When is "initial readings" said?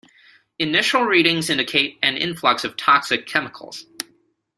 0.57-1.51